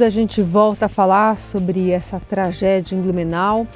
[0.00, 3.66] A gente volta a falar sobre essa tragédia em Blumenau.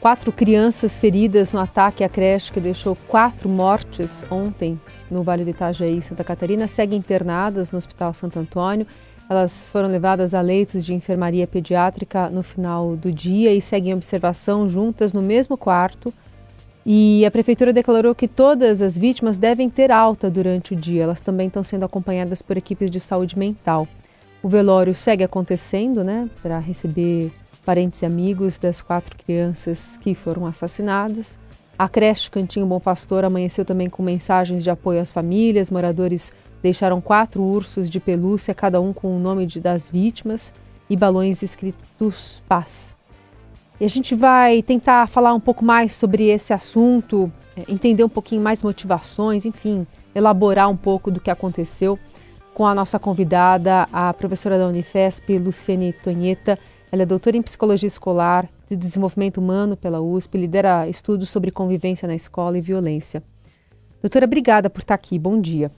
[0.00, 5.50] Quatro crianças feridas no ataque à creche que deixou quatro mortes ontem no Vale do
[5.50, 8.86] Itajaí, Santa Catarina, seguem internadas no Hospital Santo Antônio.
[9.28, 14.68] Elas foram levadas a leitos de enfermaria pediátrica no final do dia e seguem observação
[14.68, 16.14] juntas no mesmo quarto.
[16.86, 21.02] E a prefeitura declarou que todas as vítimas devem ter alta durante o dia.
[21.02, 23.88] Elas também estão sendo acompanhadas por equipes de saúde mental.
[24.42, 27.30] O velório segue acontecendo, né, para receber
[27.64, 31.38] parentes e amigos das quatro crianças que foram assassinadas.
[31.78, 35.70] A creche Cantinho Bom Pastor amanheceu também com mensagens de apoio às famílias.
[35.70, 40.52] Moradores deixaram quatro ursos de pelúcia, cada um com o nome de, das vítimas
[40.88, 42.94] e balões escritos paz.
[43.78, 48.10] E a gente vai tentar falar um pouco mais sobre esse assunto, é, entender um
[48.10, 51.98] pouquinho mais motivações, enfim, elaborar um pouco do que aconteceu
[52.60, 56.58] com a nossa convidada, a professora da Unifesp, Luciane Tonheta.
[56.92, 62.06] Ela é doutora em Psicologia Escolar de Desenvolvimento Humano pela USP, lidera estudos sobre convivência
[62.06, 63.22] na escola e violência.
[64.02, 65.18] Doutora, obrigada por estar aqui.
[65.18, 65.72] Bom dia.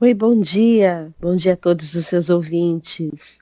[0.00, 1.14] Oi, bom dia.
[1.20, 3.38] Bom dia a todos os seus ouvintes.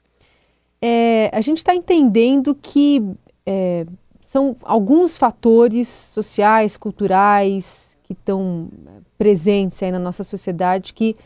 [0.83, 3.03] É, a gente está entendendo que
[3.47, 3.87] é,
[4.21, 8.69] são alguns fatores sociais, culturais que estão
[9.17, 11.17] presentes aí na nossa sociedade que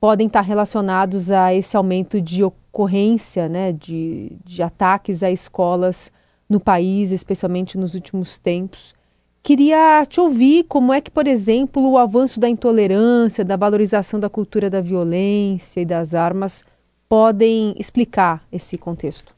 [0.00, 6.12] podem estar relacionados a esse aumento de ocorrência né, de, de ataques a escolas
[6.48, 8.94] no país, especialmente nos últimos tempos.
[9.42, 14.28] Queria te ouvir como é que, por exemplo, o avanço da intolerância, da valorização da
[14.28, 16.64] cultura da violência e das armas
[17.08, 19.34] podem explicar esse contexto.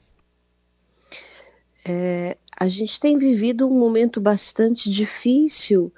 [1.87, 5.93] É, a gente tem vivido um momento bastante difícil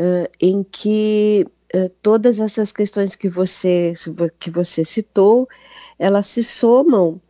[0.00, 1.46] uh, em que
[2.02, 3.94] todas essas questões que você,
[4.38, 5.48] que você citou,
[5.98, 7.20] elas se somam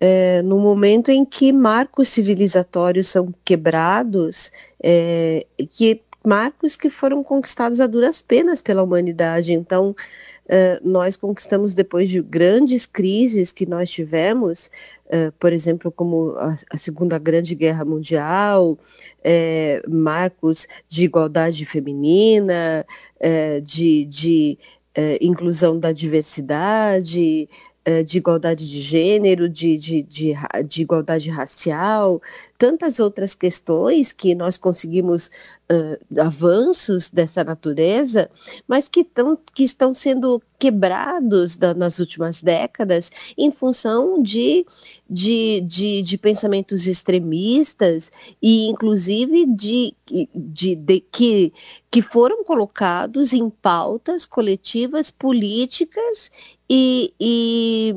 [0.00, 7.80] é, no momento em que marcos civilizatórios são quebrados, é, que marcos que foram conquistados
[7.80, 9.52] a duras penas pela humanidade.
[9.52, 14.70] Então, uh, nós conquistamos depois de grandes crises que nós tivemos,
[15.06, 18.78] uh, por exemplo, como a, a, Segunda Grande Guerra Mundial,
[19.22, 22.84] é, marcos de igualdade feminina,
[23.62, 24.58] de, de
[25.20, 27.48] inclusão da diversidade,
[28.06, 30.34] de igualdade de gênero, de, de, de,
[30.68, 32.20] de, igualdade racial,
[32.58, 35.30] tantas outras questões que nós conseguimos
[35.70, 38.30] uh, avanços dessa natureza,
[38.66, 44.66] mas que, tão, que estão sendo quebrados da, nas últimas décadas em função de,
[45.08, 48.10] de, de, de, pensamentos extremistas
[48.42, 49.94] e inclusive de,
[50.34, 51.52] de, de, que,
[51.90, 56.30] que foram colocados em pautas coletivas políticas
[56.70, 57.94] e, e,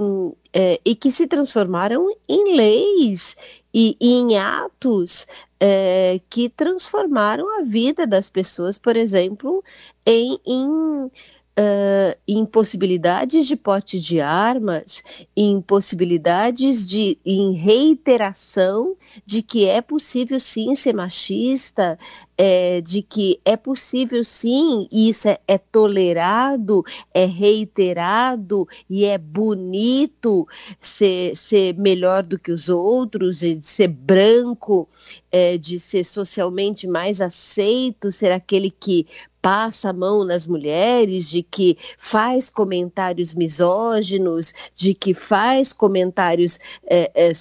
[0.53, 3.35] é, e que se transformaram em leis
[3.73, 5.27] e, e em atos
[5.59, 9.63] é, que transformaram a vida das pessoas, por exemplo,
[10.05, 11.11] em, em
[11.57, 15.03] uh, impossibilidades de porte de armas,
[15.35, 18.95] impossibilidades de em reiteração
[19.25, 21.97] de que é possível sim ser machista,
[22.37, 29.17] é, de que é possível sim, e isso é, é tolerado, é reiterado e é
[29.17, 30.47] bonito
[30.79, 34.87] ser, ser melhor do que os outros, de ser branco,
[35.31, 39.05] é, de ser socialmente mais aceito, ser aquele que
[39.41, 47.11] passa a mão nas mulheres, de que faz comentários misóginos, de que faz comentários é,
[47.15, 47.31] é,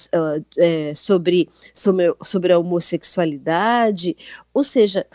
[0.57, 4.17] é, sobre, sobre, sobre a homossexualidade,
[4.53, 5.05] ou seja,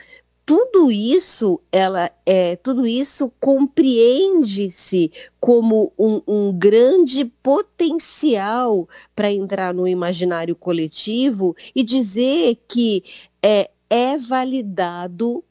[0.47, 5.11] tudo isso ela é tudo isso compreende-se
[5.41, 13.03] como um, um, grande potencial para entrar no imaginário coletivo e dizer que
[13.43, 15.43] é, é validado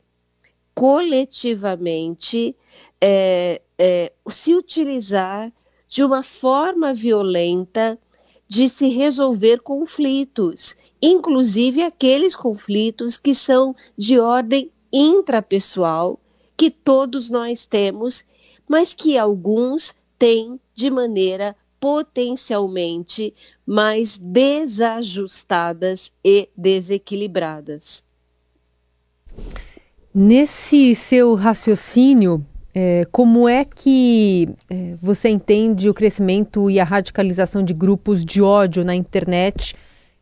[0.75, 2.53] coletivamente
[3.01, 5.51] é, é, se utilizar
[5.87, 7.97] de uma forma violenta
[8.47, 16.19] de se resolver conflitos, inclusive aqueles conflitos que são de ordem intrapessoal,
[16.57, 18.23] que todos nós temos,
[18.67, 23.33] mas que alguns têm de maneira potencialmente
[23.65, 28.03] mais desajustadas e desequilibradas.
[30.17, 32.41] Nesse seu raciocínio,
[32.73, 38.41] é, como é que é, você entende o crescimento e a radicalização de grupos de
[38.41, 39.75] ódio na internet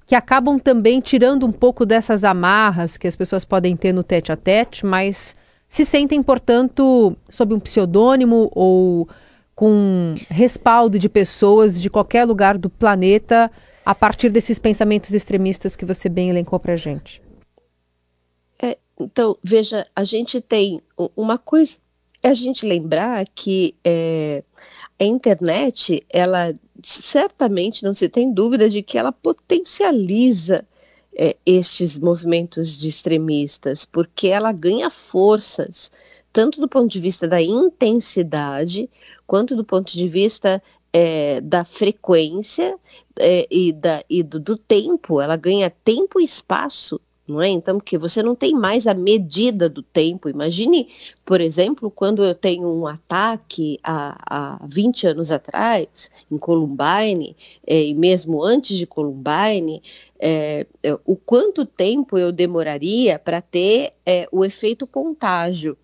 [0.08, 4.32] que acabam também tirando um pouco dessas amarras que as pessoas podem ter no tete
[4.32, 5.36] a tete, mas
[5.70, 9.08] se sentem, portanto, sob um pseudônimo ou
[9.54, 13.52] com respaldo de pessoas de qualquer lugar do planeta
[13.86, 17.22] a partir desses pensamentos extremistas que você bem elencou para gente?
[19.00, 20.82] Então, veja, a gente tem
[21.16, 21.76] uma coisa,
[22.22, 24.44] é a gente lembrar que é,
[25.00, 26.54] a internet, ela
[26.84, 30.66] certamente não se tem dúvida de que ela potencializa
[31.16, 35.92] é, estes movimentos de extremistas, porque ela ganha forças,
[36.32, 38.90] tanto do ponto de vista da intensidade,
[39.28, 40.62] quanto do ponto de vista
[40.92, 42.78] é, da frequência
[43.20, 47.50] é, e, da, e do, do, tempo, ela ganha tempo e espaço não é?
[47.50, 50.30] Então, porque você não tem mais a medida do tempo.
[50.30, 50.90] Imagine,
[51.26, 57.36] por exemplo, quando eu tenho um ataque há, há 20 anos atrás, em Columbine,
[57.66, 59.82] é, e mesmo antes de Columbine,
[60.20, 60.66] é,
[61.06, 65.78] o quanto tempo eu demoraria para ter é, o efeito contágio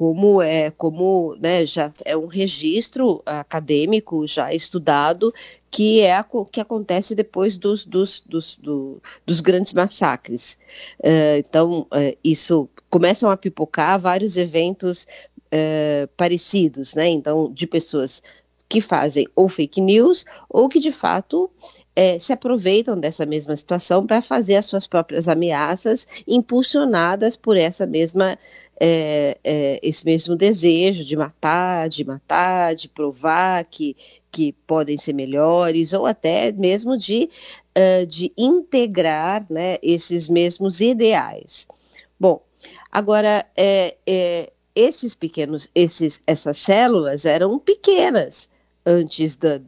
[0.00, 5.30] como é como né, já é um registro acadêmico já estudado
[5.70, 10.56] que é a, que acontece depois dos, dos, dos, do, dos grandes massacres.
[11.00, 15.06] Uh, então, uh, isso começam a pipocar vários eventos
[15.52, 17.06] uh, parecidos, né?
[17.06, 18.22] Então, de pessoas
[18.70, 21.50] que fazem ou fake news ou que de fato
[22.00, 27.86] é, se aproveitam dessa mesma situação para fazer as suas próprias ameaças, impulsionadas por essa
[27.86, 28.38] mesma
[28.80, 33.94] é, é, esse mesmo desejo de matar, de matar, de provar que,
[34.32, 37.28] que podem ser melhores, ou até mesmo de,
[37.76, 41.66] uh, de integrar né, esses mesmos ideais.
[42.18, 42.42] Bom,
[42.90, 48.48] agora, é, é, esses pequenos, esses, essas células eram pequenas,
[48.84, 49.60] antes do,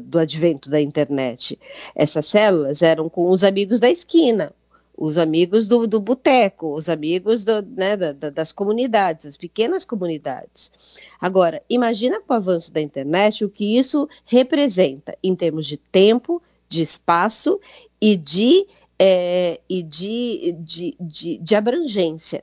[0.00, 1.58] do, advento da internet.
[1.94, 4.52] Essas células eram com os amigos da esquina,
[4.96, 10.72] os amigos do, do boteco, os amigos do, né, da, das comunidades, as pequenas comunidades.
[11.20, 16.42] Agora, imagina com o avanço da internet o que isso representa em termos de tempo,
[16.68, 17.60] de espaço
[18.00, 18.66] e de,
[18.98, 22.42] é, e de, de, de, de abrangência.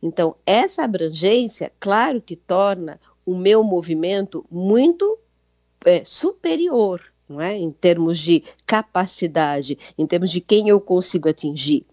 [0.00, 5.18] Então, essa abrangência, claro que torna o meu movimento muito
[5.84, 7.56] é, superior, não é?
[7.56, 11.84] Em termos de capacidade, em termos de quem eu consigo atingir.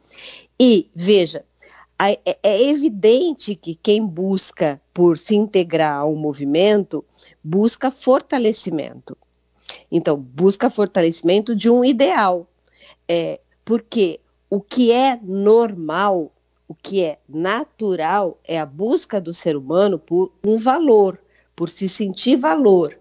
[0.59, 1.43] E veja,
[1.99, 7.03] é, é evidente que quem busca por se integrar ao movimento
[7.43, 9.17] busca fortalecimento.
[9.91, 12.47] Então, busca fortalecimento de um ideal.
[13.07, 16.31] É, porque o que é normal,
[16.67, 21.19] o que é natural, é a busca do ser humano por um valor,
[21.55, 22.97] por se sentir valor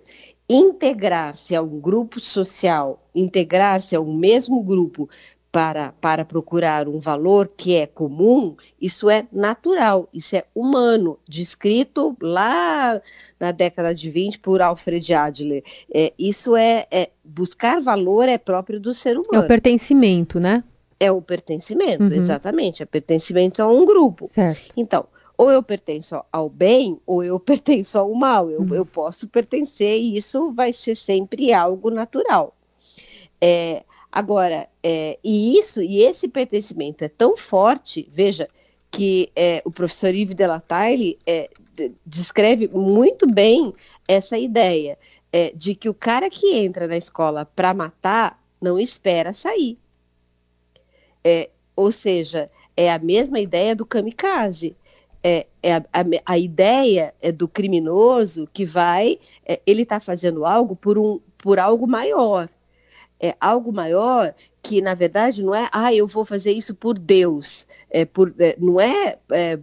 [0.48, 5.08] integrar-se a um grupo social, integrar-se a um mesmo grupo
[5.54, 12.16] para, para procurar um valor que é comum, isso é natural, isso é humano, descrito
[12.20, 13.00] lá
[13.38, 15.62] na década de 20 por Alfred Adler.
[15.94, 19.28] É, isso é, é buscar valor é próprio do ser humano.
[19.32, 20.64] É o pertencimento, né?
[20.98, 22.12] É o pertencimento, uhum.
[22.12, 22.82] exatamente.
[22.82, 24.28] É pertencimento a um grupo.
[24.32, 24.72] Certo.
[24.76, 28.50] Então, ou eu pertenço ao bem ou eu pertenço ao mal.
[28.50, 28.74] Eu, uhum.
[28.74, 32.54] eu posso pertencer e isso vai ser sempre algo natural.
[33.40, 38.48] É, agora, é, e isso, e esse pertencimento é tão forte, veja,
[38.90, 41.50] que é, o professor Yves Delataille é,
[42.06, 43.74] descreve muito bem
[44.06, 44.96] essa ideia
[45.32, 49.76] é, de que o cara que entra na escola para matar não espera sair.
[51.24, 54.76] É, ou seja, é a mesma ideia do kamikaze
[55.24, 60.44] é, é a, a, a, ideia é do criminoso que vai, é, ele está fazendo
[60.44, 62.48] algo por, um, por algo maior.
[63.20, 67.66] É algo maior que na verdade não é, ah, eu vou fazer isso por Deus,
[67.90, 69.58] é, por, é, não é, é,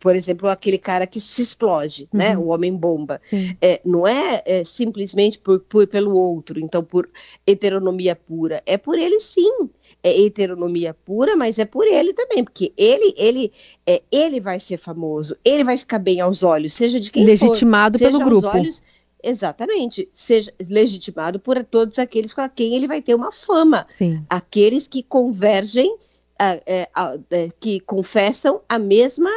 [0.00, 2.34] por exemplo, aquele cara que se explode, né, uhum.
[2.34, 3.20] né, o homem bomba,
[3.62, 7.08] é, não é, é simplesmente por, por, pelo outro, então por
[7.46, 9.70] heteronomia pura, é por ele sim,
[10.02, 13.52] é heteronomia pura, mas é por ele também, porque ele, ele,
[13.86, 17.96] é, ele vai ser famoso, ele vai ficar bem aos olhos, seja de quem legitimado
[17.96, 18.48] for, pelo grupo.
[18.48, 18.82] Olhos,
[19.22, 23.86] Exatamente, seja legitimado por todos aqueles com quem ele vai ter uma fama.
[23.90, 24.24] Sim.
[24.28, 25.96] Aqueles que convergem,
[26.38, 26.88] é,
[27.30, 29.30] é, que confessam a mesma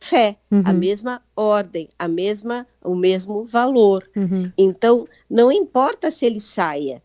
[0.00, 0.62] fé, uhum.
[0.64, 4.08] a mesma ordem, a mesma, o mesmo valor.
[4.16, 4.50] Uhum.
[4.56, 7.02] Então, não importa se ele saia,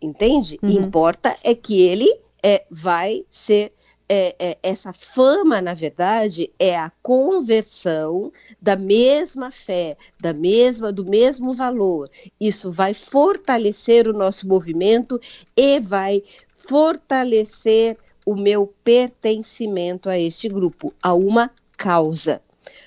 [0.00, 0.58] entende?
[0.62, 0.70] Uhum.
[0.70, 2.12] Importa é que ele
[2.42, 3.72] é, vai ser
[4.14, 11.02] é, é, essa fama, na verdade, é a conversão da mesma fé, da mesma, do
[11.02, 12.10] mesmo valor.
[12.38, 15.18] Isso vai fortalecer o nosso movimento
[15.56, 16.22] e vai
[16.58, 22.42] fortalecer o meu pertencimento a este grupo, a uma causa.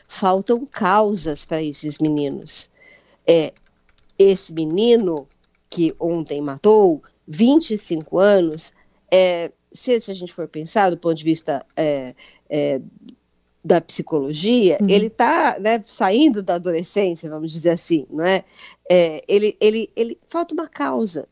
[0.08, 2.70] Faltam causas para esses meninos.
[3.26, 3.52] É,
[4.20, 5.28] esse menino
[5.72, 8.72] que ontem matou, 25 anos,
[9.10, 12.16] é, se, se, a gente for pensar do ponto de vista é,
[12.50, 12.82] é,
[13.64, 14.90] da psicologia, uhum.
[14.90, 18.44] ele está né, saindo da adolescência, vamos dizer assim, não é?
[18.90, 21.28] é ele, ele, ele falta uma causa.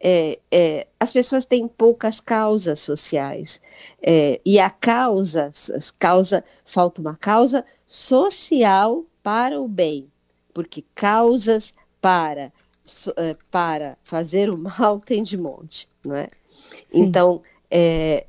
[0.00, 3.60] É, é, as pessoas têm poucas causas sociais
[4.02, 5.50] é, e a causa,
[5.98, 10.10] causa, falta uma causa social para o bem,
[10.52, 12.52] porque causas para
[13.50, 16.28] para fazer o mal tem de monte, não é?
[16.48, 17.02] Sim.
[17.02, 18.26] Então, é,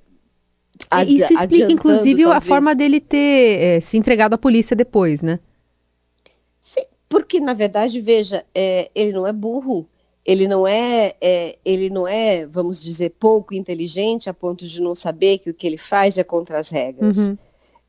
[1.08, 2.38] isso explica, inclusive, talvez...
[2.38, 5.40] a forma dele ter é, se entregado à polícia depois, né?
[6.62, 9.88] Sim, porque na verdade, veja, é, ele não é burro,
[10.26, 14.96] ele não é, é, ele não é, vamos dizer, pouco inteligente a ponto de não
[14.96, 17.18] saber que o que ele faz é contra as regras.
[17.18, 17.38] Uhum.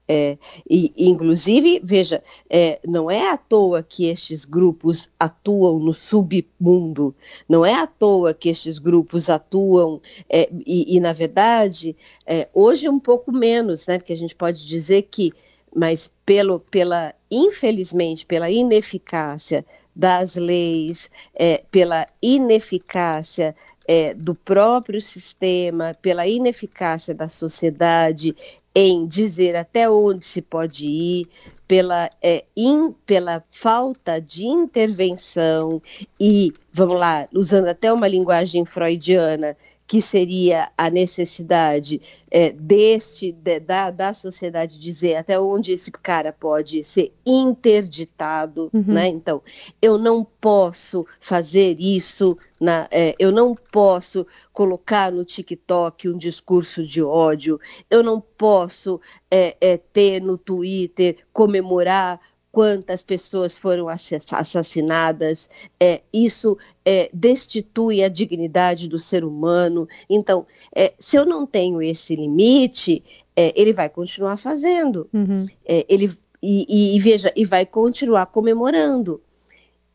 [0.09, 7.15] É, e, inclusive, veja, é, não é à toa que estes grupos atuam no submundo,
[7.49, 12.89] não é à toa que estes grupos atuam, é, e, e, na verdade, é, hoje
[12.89, 13.99] um pouco menos, né?
[13.99, 15.33] Porque a gente pode dizer que,
[15.75, 23.57] mas pelo, pela, infelizmente, pela ineficácia das leis, é, pela ineficácia
[23.89, 28.35] é, do próprio sistema, pela ineficácia da sociedade
[28.79, 31.29] em dizer até onde se pode ir,
[31.67, 35.81] pela, é, in, pela falta de intervenção
[36.21, 42.01] e, vamos lá, usando até uma linguagem freudiana, que seria a necessidade
[42.31, 48.85] é, deste de, da, da sociedade dizer até onde esse cara pode ser interditado, uhum.
[48.87, 49.07] né?
[49.07, 49.41] Então,
[49.81, 56.85] eu não posso fazer isso, na, é, eu não posso colocar no TikTok um discurso
[56.85, 59.01] de ódio, eu não posso
[59.31, 62.21] é, é ter no Twitter comemorar
[62.57, 69.87] quantas pessoas foram assassinadas, é, isso é, destitui a dignidade do ser humano.
[70.09, 73.05] Então, é, se eu não tenho esse limite,
[73.37, 75.07] é, ele vai continuar fazendo.
[75.13, 75.47] Uhum.
[75.67, 76.11] É, ele,
[76.43, 79.21] e, e, veja, e vai continuar comemorando.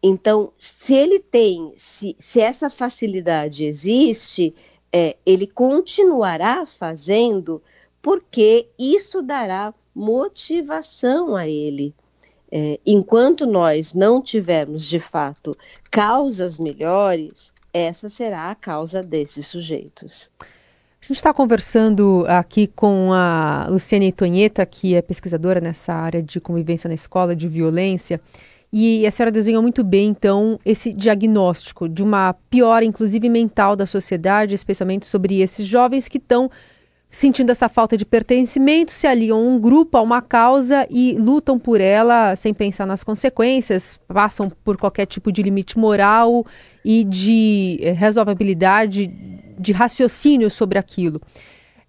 [0.04, 4.54] Então, se ele tem, se, se essa facilidade existe,
[4.94, 7.60] é, ele continuará fazendo,
[8.04, 11.96] porque isso dará motivação a ele.
[12.52, 15.58] É, enquanto nós não tivermos, de fato,
[15.90, 20.30] causas melhores, essa será a causa desses sujeitos.
[20.40, 26.40] A gente está conversando aqui com a Luciane Tonheta, que é pesquisadora nessa área de
[26.40, 28.22] convivência na escola, de violência,
[28.72, 33.86] e a senhora desenhou muito bem, então, esse diagnóstico de uma piora, inclusive mental da
[33.86, 36.50] sociedade, especialmente sobre esses jovens que estão
[37.12, 41.82] sentindo essa falta de pertencimento, se aliam um grupo, a uma causa e lutam por
[41.82, 46.46] ela sem pensar nas consequências, passam por qualquer tipo de limite moral
[46.84, 49.08] e de eh, resolvabilidade,
[49.60, 51.22] de raciocínio sobre aquilo.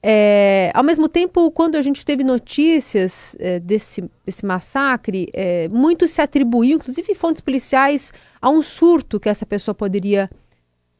[0.04, 6.08] É, ao mesmo tempo, quando a gente teve notícias é, desse, desse massacre, é, muito
[6.08, 10.28] se atribuiu, inclusive fontes policiais, a um surto que essa pessoa poderia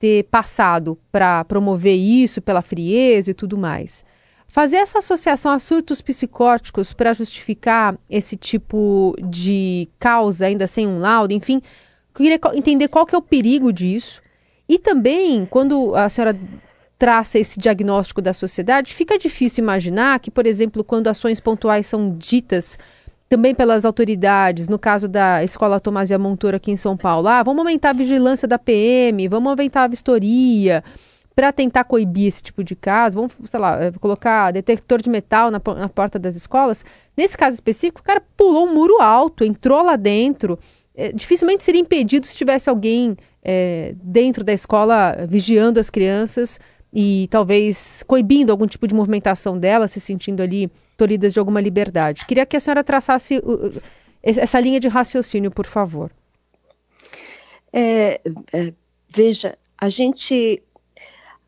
[0.03, 4.05] ter passado para promover isso pela frieza e tudo mais.
[4.49, 10.99] Fazer essa associação a surtos psicóticos para justificar esse tipo de causa, ainda sem um
[10.99, 11.63] laudo, enfim,
[12.13, 14.21] queria entender qual que é o perigo disso.
[14.69, 16.37] E também, quando a senhora
[16.99, 22.17] traça esse diagnóstico da sociedade, fica difícil imaginar que, por exemplo, quando ações pontuais são
[22.19, 22.77] ditas
[23.33, 27.61] também pelas autoridades, no caso da Escola Tomasia Montoura aqui em São Paulo, ah, vamos
[27.61, 30.85] aumentar a vigilância da PM, vamos aumentar a vistoria,
[31.35, 35.51] para tentar coibir esse tipo de caso, vamos, sei lá, eh, colocar detector de metal
[35.51, 36.85] na, na, porta das escolas.
[37.17, 40.59] Nesse caso específico, o cara pulou um muro alto, entrou lá dentro.
[40.95, 46.61] É, dificilmente seria impedido se tivesse alguém é, dentro da escola vigiando as crianças
[46.93, 52.27] e talvez coibindo algum tipo de movimentação delas, se sentindo ali tolhidas de alguma liberdade.
[52.27, 53.83] Queria que a senhora traçasse uh,
[54.23, 56.11] essa linha de raciocínio, por favor.
[57.73, 58.21] É,
[58.53, 58.73] é,
[59.09, 60.63] veja, a gente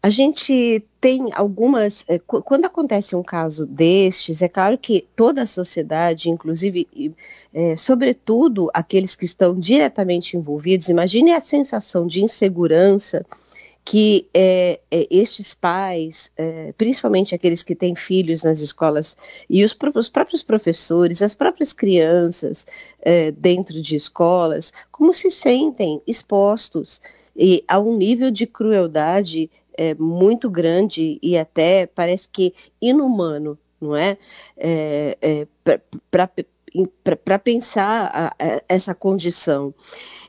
[0.05, 2.05] a gente tem algumas.
[2.07, 6.87] Eh, quando acontece um caso destes, é claro que toda a sociedade, inclusive,
[7.55, 13.25] é, sobretudo aqueles que estão diretamente envolvidos, imagine a sensação de insegurança
[13.85, 19.17] que é, é, estes pais, é, principalmente aqueles que têm filhos nas escolas,
[19.49, 22.67] e os, os próprios professores, as próprias crianças
[23.37, 27.01] dentro de escolas, como se sentem expostos
[27.37, 33.95] e a um nível de crueldade é, muito grande e até parece que inumano, não
[33.95, 34.17] é?
[34.57, 35.47] é, é
[37.25, 39.73] para pensar a, a, essa condição.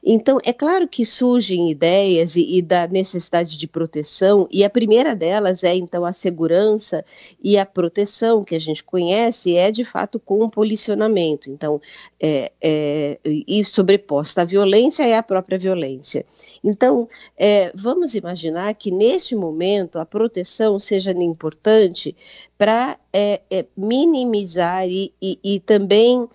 [0.08, 5.16] Então, é claro que surgem ideias e, e, da necessidade de proteção, e a primeira
[5.16, 7.04] delas é, então, a segurança
[7.44, 11.50] e a proteção, que a gente conhece, é de fato com o policionamento.
[11.50, 11.82] Então,
[12.20, 16.24] é, é, e sobreposta à violência é a própria violência.
[16.64, 22.16] Então, é, vamos imaginar que neste momento a proteção seja importante
[22.58, 26.30] para é, é, minimizar e, e, e também uh,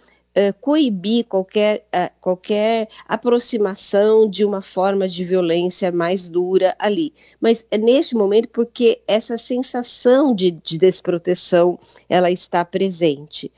[0.60, 7.12] coibir qualquer, uh, qualquer aproximação de uma forma de violência mais dura ali.
[7.40, 13.50] Mas é neste momento porque essa sensação de, de desproteção ela está presente.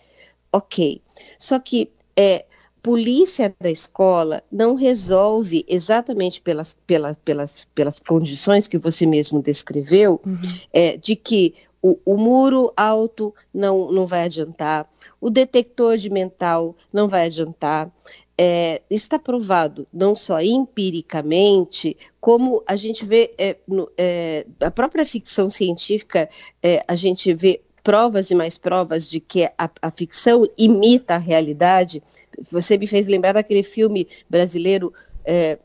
[0.53, 1.01] Ok.
[1.39, 2.45] Só que é,
[2.83, 10.21] polícia da escola não resolve exatamente pelas, pelas, pelas, pelas condições que você mesmo descreveu,
[10.27, 10.59] uhum.
[10.73, 14.89] é, de que o, o, muro alto não, não vai adiantar,
[15.21, 17.91] o detector de mental não vai adiantar.
[18.39, 25.05] É, está provado, não só empiricamente, como a gente vê é, no, é, a própria
[25.05, 26.31] ficção científica,
[26.63, 31.19] é, a gente vê provas e mais provas de que a, a ficção imita a
[31.19, 32.03] realidade.
[32.51, 34.93] Você me fez lembrar daquele filme brasileiro
[35.25, 35.59] é,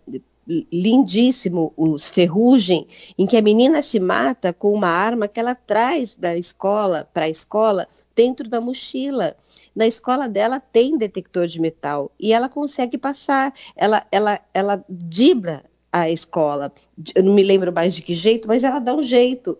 [0.47, 2.87] lindíssimo, os Ferrugem,
[3.17, 7.25] em que a menina se mata com uma arma que ela traz da escola para
[7.25, 9.35] a escola dentro da mochila.
[9.75, 15.63] Na escola dela tem detector de metal e ela consegue passar, ela, ela, ela dibra
[15.91, 16.71] a escola.
[17.13, 19.57] Eu não me lembro mais de que jeito, mas ela dá um jeito.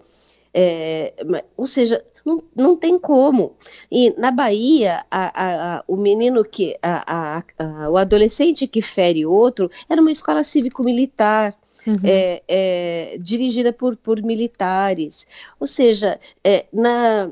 [0.54, 1.14] É,
[1.56, 3.56] ou seja, não, não tem como.
[3.90, 6.78] E na Bahia, a, a, o menino que.
[6.84, 7.42] A,
[7.90, 11.56] o adolescente que fere outro era uma escola cívico-militar.
[11.86, 12.00] Uhum.
[12.04, 15.26] É, é, dirigida por, por militares.
[15.58, 17.32] Ou seja, é, na.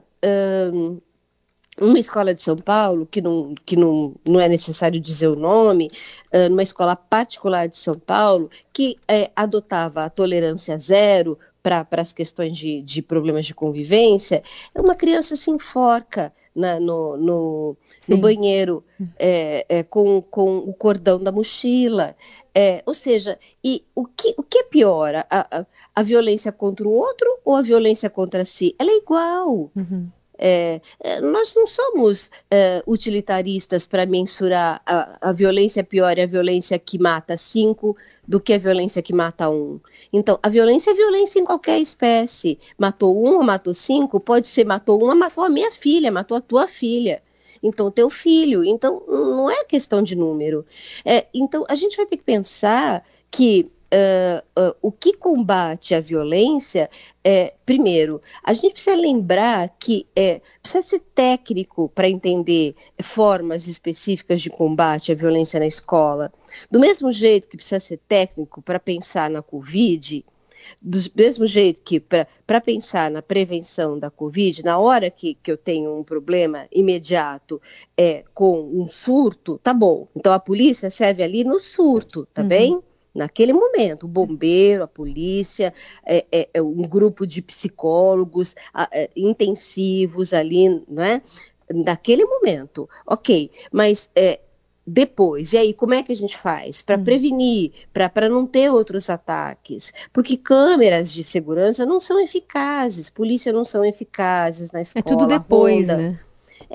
[0.73, 0.97] Um,
[1.77, 5.91] uma escola de São Paulo, que não, que não, não é necessário dizer o nome,
[6.33, 12.13] uh, numa escola particular de São Paulo, que é, adotava a tolerância zero, para as
[12.13, 14.43] questões de, de, problemas de convivência,
[14.75, 18.83] uma criança se enforca na, no, no, no, banheiro
[19.17, 22.15] é, é, com, com o cordão da mochila.
[22.53, 25.15] É, ou seja, e o que, o que é pior?
[25.15, 28.75] A, a, a, violência contra o outro ou a violência contra si?
[28.77, 29.71] Ela é igual.
[29.75, 30.07] Uhum.
[30.37, 36.25] É, é, nós não somos é, utilitaristas para mensurar a, a, violência pior e a
[36.25, 37.95] violência que mata cinco
[38.27, 39.79] do que a violência que mata um.
[40.11, 42.59] Então, a violência é violência em qualquer espécie.
[42.77, 46.41] Matou um ou matou cinco, pode ser matou uma, matou a minha filha, matou a
[46.41, 47.21] tua filha.
[47.63, 48.63] Então, teu filho.
[48.63, 50.65] Então, não é questão de número.
[51.03, 56.01] É, então, a gente vai ter que pensar que Uh, uh, o que combate a
[56.01, 56.89] violência,
[57.23, 64.41] é, primeiro, a gente precisa lembrar que é, precisa ser técnico para entender formas específicas
[64.41, 66.33] de combate à violência na escola.
[66.69, 70.25] Do mesmo jeito que precisa ser técnico para pensar na Covid,
[70.81, 75.57] do mesmo jeito que para pensar na prevenção da Covid, na hora que, que eu
[75.57, 77.61] tenho um problema imediato
[77.97, 80.07] é, com um surto, tá bom.
[80.15, 82.47] Então a polícia serve ali no surto, tá uhum.
[82.47, 82.81] bem?
[83.15, 85.73] Naquele momento, o bombeiro, a polícia,
[86.05, 88.55] é, é, é um grupo de psicólogos
[88.91, 91.21] é, intensivos ali, não é?
[91.73, 94.39] Naquele momento, ok, mas é,
[94.85, 97.03] depois, e aí como é que a gente faz para uhum.
[97.03, 99.91] prevenir, para não ter outros ataques?
[100.13, 105.03] Porque câmeras de segurança não são eficazes, polícia não são eficazes na escola.
[105.03, 105.97] É tudo depois, ronda.
[105.97, 106.19] né?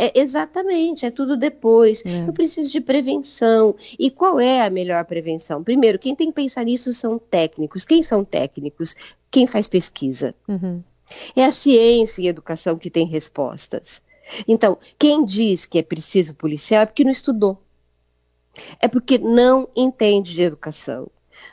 [0.02, 2.02] É, exatamente, é tudo depois.
[2.06, 2.26] É.
[2.26, 3.76] Eu preciso de prevenção.
[3.98, 5.62] E qual é a melhor prevenção?
[5.62, 7.84] Primeiro, quem tem que pensar nisso são técnicos.
[7.84, 8.96] Quem são técnicos?
[9.30, 10.34] Quem faz pesquisa.
[10.48, 10.82] Uhum.
[11.36, 14.02] É a ciência e a educação que tem respostas.
[14.48, 17.62] Então, quem diz que é preciso policial é porque não estudou.
[18.80, 21.10] É porque não entende de educação.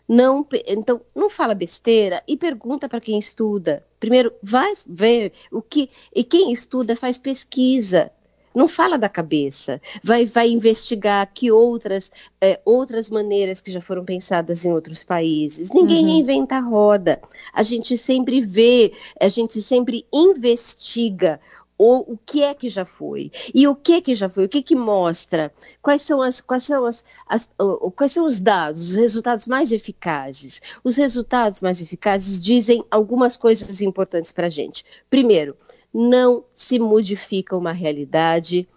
[0.07, 3.85] Não, então, não fala besteira e pergunta para quem estuda.
[3.99, 5.89] Primeiro, vai ver o que.
[6.15, 8.11] E quem estuda faz pesquisa
[8.57, 14.03] não fala da cabeça, vai, vai investigar que outras, é, outras maneiras que já foram
[14.03, 15.69] pensadas em outros países.
[15.71, 16.11] Ninguém uhum.
[16.13, 17.21] reinventa a roda.
[17.53, 18.91] A gente sempre vê,
[19.21, 21.39] a gente sempre investiga
[21.77, 24.49] o, o que é que já foi e o que é que já foi, o
[24.49, 27.51] que que mostra, quais são as, quais são as, as
[27.95, 30.59] quais são os dados, os resultados mais eficazes.
[30.83, 34.83] Os resultados mais eficazes dizem algumas coisas importantes para a gente.
[35.11, 35.55] Primeiro,
[35.99, 38.67] não se modifica uma realidade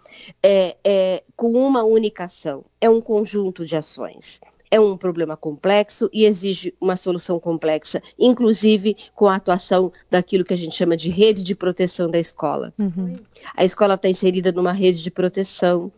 [0.41, 4.41] é, é, com uma única ação, é um conjunto de ações.
[4.71, 10.53] É um problema complexo e exige uma solução complexa, inclusive com a atuação daquilo que
[10.53, 12.73] a gente chama de rede de proteção da escola.
[12.79, 13.15] Uhum.
[13.55, 15.91] A escola está inserida numa rede de proteção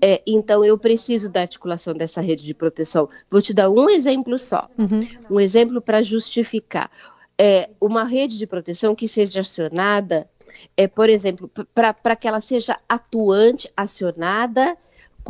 [0.00, 3.08] É, então, eu preciso da articulação dessa rede de proteção.
[3.30, 5.00] Vou te dar um exemplo só, uhum.
[5.30, 6.90] um exemplo para justificar.
[7.38, 10.26] É, uma rede de proteção que seja acionada,
[10.76, 14.76] é, por exemplo, para que ela seja atuante, acionada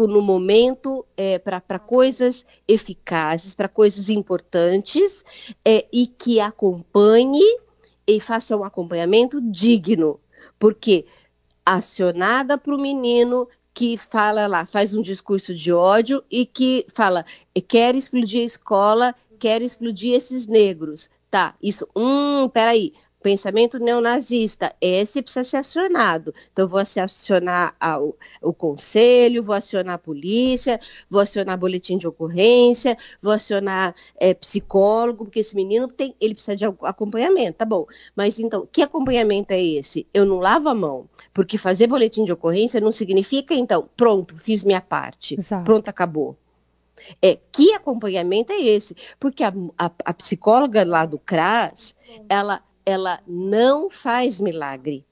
[0.04, 5.24] no momento é, para coisas eficazes, para coisas importantes
[5.64, 7.60] é, e que acompanhe
[8.06, 10.20] e faça um acompanhamento digno,
[10.58, 11.06] porque
[11.64, 17.24] acionada para o menino que fala lá, faz um discurso de ódio e que fala,
[17.68, 21.10] quer explodir a escola, quer explodir esses negros.
[21.30, 26.34] Tá, isso, hum, peraí, pensamento neonazista, esse precisa ser acionado.
[26.52, 32.96] Então, vou acionar o, o, conselho, vou acionar a polícia, vou acionar boletim de ocorrência,
[33.20, 37.86] vou acionar é, psicólogo, porque esse menino tem, ele precisa de acompanhamento, tá bom.
[38.14, 40.06] Mas então, que acompanhamento é esse?
[40.12, 44.62] Eu não lavo a mão, porque fazer boletim de ocorrência não significa, então, pronto, fiz
[44.62, 45.64] minha parte, Exato.
[45.64, 46.36] pronto, acabou.
[47.20, 48.96] É, que acompanhamento é esse?
[49.20, 51.94] Porque a, a, a psicóloga lá do CRAS,
[52.28, 55.04] ela ela não faz milagre.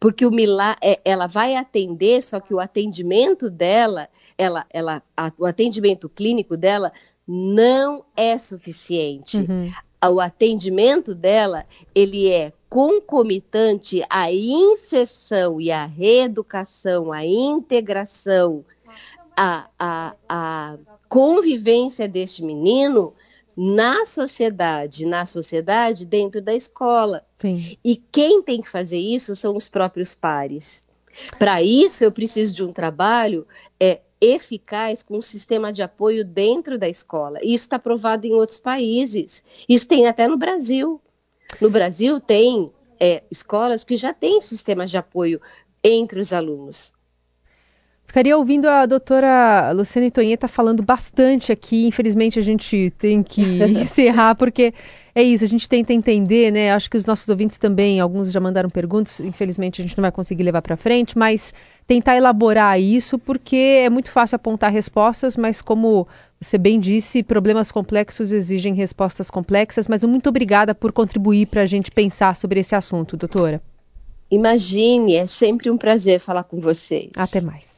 [0.00, 5.32] Porque o milagre, é, ela vai atender, só que o atendimento dela, ela, ela, a,
[5.36, 6.92] o atendimento clínico dela
[7.26, 9.36] não é suficiente.
[9.36, 9.70] Uhum.
[10.12, 18.64] O atendimento dela, ele é concomitante à inserção e à reeducação, à integração,
[19.36, 23.12] à, à, à convivência deste menino
[23.60, 27.26] na sociedade, na sociedade dentro da escola.
[27.40, 27.76] Sim.
[27.84, 30.84] E quem tem que fazer isso são os próprios pares.
[31.40, 33.44] Para isso, eu preciso de um trabalho
[33.80, 37.40] é, eficaz com um sistema de apoio dentro da escola.
[37.42, 39.42] Isso está provado em outros países.
[39.68, 41.00] Isso tem até no Brasil.
[41.60, 45.40] No Brasil, tem é, escolas que já têm sistemas de apoio
[45.82, 46.92] entre os alunos.
[48.08, 51.86] Ficaria ouvindo a doutora Luciane Tonheta falando bastante aqui.
[51.86, 54.72] Infelizmente, a gente tem que encerrar, porque
[55.14, 56.72] é isso, a gente tenta entender, né?
[56.72, 60.10] Acho que os nossos ouvintes também, alguns já mandaram perguntas, infelizmente a gente não vai
[60.10, 61.52] conseguir levar para frente, mas
[61.86, 66.08] tentar elaborar isso, porque é muito fácil apontar respostas, mas como
[66.40, 69.86] você bem disse, problemas complexos exigem respostas complexas.
[69.86, 73.60] Mas muito obrigada por contribuir para a gente pensar sobre esse assunto, doutora.
[74.30, 77.10] Imagine, é sempre um prazer falar com vocês.
[77.14, 77.77] Até mais.